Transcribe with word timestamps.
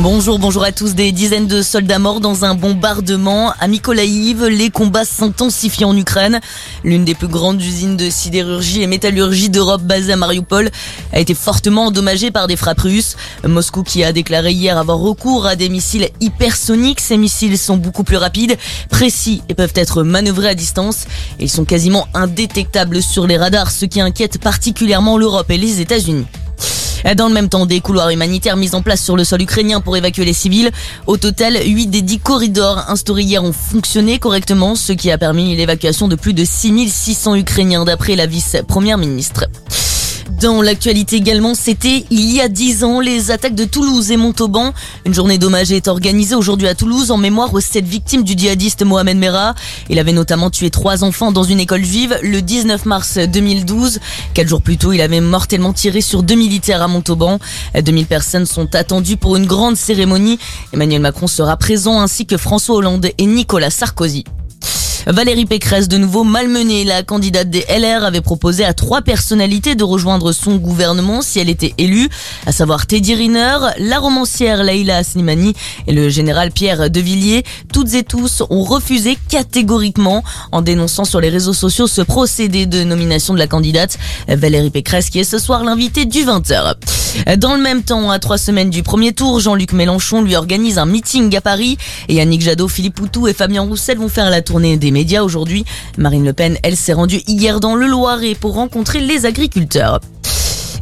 Bonjour, 0.00 0.38
bonjour 0.38 0.62
à 0.62 0.72
tous. 0.72 0.94
Des 0.94 1.10
dizaines 1.10 1.46
de 1.46 1.62
soldats 1.62 1.98
morts 1.98 2.20
dans 2.20 2.44
un 2.44 2.54
bombardement 2.54 3.54
à 3.58 3.66
Mykolaïv. 3.66 4.44
Les 4.44 4.68
combats 4.68 5.06
s'intensifient 5.06 5.86
en 5.86 5.96
Ukraine. 5.96 6.40
L'une 6.84 7.06
des 7.06 7.14
plus 7.14 7.28
grandes 7.28 7.62
usines 7.62 7.96
de 7.96 8.10
sidérurgie 8.10 8.82
et 8.82 8.86
métallurgie 8.86 9.48
d'Europe 9.48 9.82
basée 9.82 10.12
à 10.12 10.16
Mariupol 10.16 10.70
a 11.14 11.18
été 11.18 11.32
fortement 11.32 11.86
endommagée 11.86 12.30
par 12.30 12.46
des 12.46 12.56
frappes 12.56 12.80
russes. 12.80 13.16
Moscou 13.42 13.82
qui 13.82 14.04
a 14.04 14.12
déclaré 14.12 14.52
hier 14.52 14.76
avoir 14.76 14.98
recours 14.98 15.46
à 15.46 15.56
des 15.56 15.70
missiles 15.70 16.10
hypersoniques. 16.20 17.00
Ces 17.00 17.16
missiles 17.16 17.56
sont 17.56 17.78
beaucoup 17.78 18.04
plus 18.04 18.18
rapides, 18.18 18.58
précis 18.90 19.42
et 19.48 19.54
peuvent 19.54 19.72
être 19.74 20.02
manœuvrés 20.02 20.48
à 20.48 20.54
distance. 20.54 21.06
Ils 21.40 21.50
sont 21.50 21.64
quasiment 21.64 22.06
indétectables 22.12 23.00
sur 23.00 23.26
les 23.26 23.38
radars, 23.38 23.70
ce 23.70 23.86
qui 23.86 24.02
inquiète 24.02 24.42
particulièrement 24.42 25.16
l'Europe 25.16 25.50
et 25.50 25.56
les 25.56 25.80
États-Unis. 25.80 26.26
Dans 27.16 27.28
le 27.28 27.34
même 27.34 27.48
temps, 27.48 27.66
des 27.66 27.80
couloirs 27.80 28.10
humanitaires 28.10 28.56
mis 28.56 28.74
en 28.74 28.82
place 28.82 29.02
sur 29.02 29.16
le 29.16 29.24
sol 29.24 29.42
ukrainien 29.42 29.80
pour 29.80 29.96
évacuer 29.96 30.24
les 30.24 30.32
civils. 30.32 30.70
Au 31.06 31.16
total, 31.16 31.56
8 31.64 31.86
des 31.88 32.02
10 32.02 32.20
corridors 32.20 32.84
instaurés 32.88 33.22
hier 33.22 33.42
ont 33.42 33.52
fonctionné 33.52 34.18
correctement, 34.18 34.74
ce 34.74 34.92
qui 34.92 35.10
a 35.10 35.18
permis 35.18 35.56
l'évacuation 35.56 36.08
de 36.08 36.16
plus 36.16 36.34
de 36.34 36.44
6600 36.44 37.36
Ukrainiens 37.36 37.84
d'après 37.84 38.16
la 38.16 38.26
vice-première 38.26 38.98
ministre. 38.98 39.46
Dans 40.30 40.60
l'actualité 40.60 41.16
également, 41.16 41.54
c'était 41.54 42.04
il 42.10 42.32
y 42.32 42.40
a 42.40 42.48
dix 42.48 42.82
ans 42.82 43.00
les 43.00 43.30
attaques 43.30 43.54
de 43.54 43.64
Toulouse 43.64 44.10
et 44.10 44.16
Montauban. 44.16 44.74
Une 45.04 45.14
journée 45.14 45.38
d'hommage 45.38 45.70
est 45.70 45.86
organisée 45.86 46.34
aujourd'hui 46.34 46.66
à 46.66 46.74
Toulouse 46.74 47.10
en 47.10 47.16
mémoire 47.16 47.54
aux 47.54 47.60
sept 47.60 47.86
victimes 47.86 48.24
du 48.24 48.34
djihadiste 48.36 48.84
Mohamed 48.84 49.16
Merah. 49.16 49.54
Il 49.88 49.98
avait 49.98 50.12
notamment 50.12 50.50
tué 50.50 50.70
trois 50.70 51.04
enfants 51.04 51.30
dans 51.30 51.44
une 51.44 51.60
école 51.60 51.84
juive 51.84 52.18
le 52.22 52.42
19 52.42 52.86
mars 52.86 53.18
2012. 53.18 54.00
Quatre 54.34 54.48
jours 54.48 54.62
plus 54.62 54.76
tôt, 54.76 54.92
il 54.92 55.00
avait 55.00 55.20
mortellement 55.20 55.72
tiré 55.72 56.00
sur 56.00 56.22
deux 56.22 56.34
militaires 56.34 56.82
à 56.82 56.88
Montauban. 56.88 57.38
2000 57.80 58.06
personnes 58.06 58.46
sont 58.46 58.74
attendues 58.74 59.16
pour 59.16 59.36
une 59.36 59.46
grande 59.46 59.76
cérémonie. 59.76 60.38
Emmanuel 60.72 61.00
Macron 61.00 61.28
sera 61.28 61.56
présent 61.56 62.00
ainsi 62.00 62.26
que 62.26 62.36
François 62.36 62.76
Hollande 62.76 63.08
et 63.16 63.26
Nicolas 63.26 63.70
Sarkozy. 63.70 64.24
Valérie 65.06 65.46
Pécresse, 65.46 65.86
de 65.86 65.98
nouveau 65.98 66.24
malmenée, 66.24 66.82
la 66.82 67.04
candidate 67.04 67.48
des 67.48 67.64
LR 67.68 68.02
avait 68.04 68.20
proposé 68.20 68.64
à 68.64 68.74
trois 68.74 69.02
personnalités 69.02 69.76
de 69.76 69.84
rejoindre 69.84 70.32
son 70.32 70.56
gouvernement 70.56 71.22
si 71.22 71.38
elle 71.38 71.48
était 71.48 71.74
élue, 71.78 72.08
à 72.44 72.50
savoir 72.50 72.88
Teddy 72.88 73.14
Riner, 73.14 73.58
la 73.78 74.00
romancière 74.00 74.64
Leïla 74.64 75.04
Slimani 75.04 75.54
et 75.86 75.92
le 75.92 76.08
général 76.08 76.50
Pierre 76.50 76.90
Devilliers. 76.90 77.44
Toutes 77.72 77.94
et 77.94 78.02
tous 78.02 78.42
ont 78.50 78.64
refusé 78.64 79.16
catégoriquement 79.28 80.24
en 80.50 80.60
dénonçant 80.60 81.04
sur 81.04 81.20
les 81.20 81.28
réseaux 81.28 81.52
sociaux 81.52 81.86
ce 81.86 82.02
procédé 82.02 82.66
de 82.66 82.82
nomination 82.82 83.32
de 83.32 83.38
la 83.38 83.46
candidate 83.46 83.98
Valérie 84.26 84.70
Pécresse 84.70 85.10
qui 85.10 85.20
est 85.20 85.24
ce 85.24 85.38
soir 85.38 85.62
l'invitée 85.62 86.06
du 86.06 86.24
20h. 86.24 86.74
Dans 87.38 87.54
le 87.54 87.62
même 87.62 87.82
temps, 87.82 88.10
à 88.10 88.18
trois 88.18 88.38
semaines 88.38 88.70
du 88.70 88.82
premier 88.82 89.12
tour, 89.12 89.40
Jean-Luc 89.40 89.72
Mélenchon 89.72 90.22
lui 90.22 90.36
organise 90.36 90.78
un 90.78 90.86
meeting 90.86 91.34
à 91.36 91.40
Paris 91.40 91.76
et 92.08 92.14
Yannick 92.14 92.42
Jadot, 92.42 92.68
Philippe 92.68 92.94
Poutou 92.94 93.26
et 93.28 93.34
Fabien 93.34 93.62
Roussel 93.62 93.98
vont 93.98 94.08
faire 94.08 94.30
la 94.30 94.42
tournée 94.42 94.76
des 94.76 94.90
médias 94.90 95.22
aujourd'hui. 95.22 95.64
Marine 95.98 96.24
Le 96.24 96.32
Pen, 96.32 96.58
elle 96.62 96.76
s'est 96.76 96.92
rendue 96.92 97.22
hier 97.26 97.60
dans 97.60 97.74
le 97.74 97.86
Loiret 97.86 98.34
pour 98.34 98.54
rencontrer 98.54 99.00
les 99.00 99.26
agriculteurs. 99.26 100.00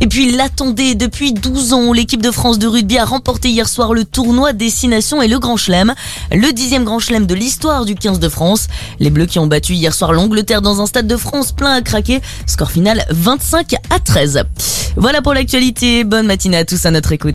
Et 0.00 0.06
puis 0.06 0.32
l'attendait 0.32 0.94
depuis 0.94 1.32
12 1.32 1.72
ans. 1.72 1.92
L'équipe 1.92 2.20
de 2.20 2.30
France 2.30 2.58
de 2.58 2.66
rugby 2.66 2.98
a 2.98 3.04
remporté 3.04 3.48
hier 3.48 3.68
soir 3.68 3.94
le 3.94 4.04
tournoi 4.04 4.52
Destination 4.52 5.22
et 5.22 5.28
le 5.28 5.38
Grand 5.38 5.56
Chelem, 5.56 5.94
le 6.32 6.52
dixième 6.52 6.84
Grand 6.84 6.98
Chelem 6.98 7.26
de 7.26 7.34
l'histoire 7.34 7.84
du 7.84 7.94
15 7.94 8.18
de 8.18 8.28
France. 8.28 8.66
Les 8.98 9.10
Bleus 9.10 9.26
qui 9.26 9.38
ont 9.38 9.46
battu 9.46 9.74
hier 9.74 9.94
soir 9.94 10.12
l'Angleterre 10.12 10.62
dans 10.62 10.80
un 10.80 10.86
stade 10.86 11.06
de 11.06 11.16
France 11.16 11.52
plein 11.52 11.72
à 11.72 11.80
craquer. 11.80 12.20
Score 12.46 12.70
final 12.70 13.04
25 13.10 13.76
à 13.90 13.98
13. 13.98 14.44
Voilà 14.96 15.22
pour 15.22 15.34
l'actualité. 15.34 16.04
Bonne 16.04 16.26
matinée 16.26 16.58
à 16.58 16.64
tous 16.64 16.86
à 16.86 16.90
notre 16.90 17.12
écoute. 17.12 17.32